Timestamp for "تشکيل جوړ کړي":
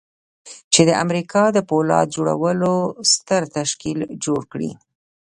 3.57-4.71